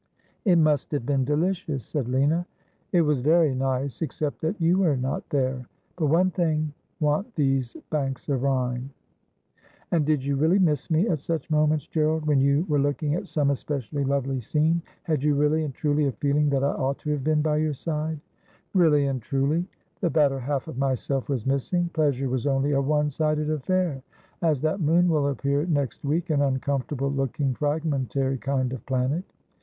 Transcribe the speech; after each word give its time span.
'It 0.45 0.55
must 0.57 0.91
have 0.93 1.05
been 1.05 1.23
delicious,' 1.25 1.85
said 1.85 2.07
Lina.' 2.07 2.47
It 2.91 3.03
was 3.03 3.21
very 3.21 3.53
nice— 3.53 4.01
except 4.01 4.41
that 4.41 4.59
you 4.59 4.79
were 4.79 4.97
not 4.97 5.29
there." 5.29 5.67
But 5.95 6.07
one 6.07 6.31
thing 6.31 6.73
want 6.99 7.35
these 7.35 7.77
banks 7.91 8.27
of 8.27 8.41
Rhine." 8.41 8.89
''And 9.91 10.03
did 10.03 10.25
you 10.25 10.37
really 10.37 10.57
miss 10.57 10.89
me 10.89 11.07
at 11.07 11.19
such 11.19 11.51
moments, 11.51 11.85
Gerald? 11.85 12.25
When 12.25 12.39
you 12.41 12.65
were 12.67 12.79
looking 12.79 13.13
at 13.13 13.27
some 13.27 13.51
especially 13.51 14.03
lovely 14.03 14.39
scene, 14.41 14.81
had 15.03 15.21
you 15.21 15.35
really 15.35 15.63
and 15.63 15.71
truly 15.75 16.07
a 16.07 16.11
feeling 16.13 16.49
that 16.49 16.63
I 16.63 16.71
ought 16.71 16.97
to 17.01 17.11
have 17.11 17.23
been 17.23 17.43
by 17.43 17.57
your 17.57 17.75
side?' 17.75 18.17
'Not 18.17 18.17
for 18.17 18.17
your 18.17 18.21
Linage, 18.23 18.23
ne 18.23 18.23
for 18.25 18.25
your 18.25 18.33
MichesseJ 18.33 18.73
169' 18.73 18.73
Really 18.73 19.05
and 19.05 19.21
truly; 19.61 19.67
the 20.01 20.09
better 20.09 20.39
half 20.39 20.67
of 20.67 20.79
myself 20.79 21.29
was 21.29 21.45
missing. 21.45 21.91
Pleasure 21.93 22.27
was 22.27 22.47
only 22.47 22.71
a 22.71 22.81
oue 22.81 23.09
sided 23.11 23.51
affair, 23.51 24.01
as 24.41 24.61
that 24.61 24.81
moon 24.81 25.09
will 25.09 25.27
appear 25.27 25.67
next 25.67 26.03
week— 26.03 26.27
an 26.31 26.41
uncomfortable 26.41 27.11
looking 27.11 27.53
fragmentary 27.53 28.39
kind 28.39 28.73
of 28.73 28.83
planet.' 28.87 29.25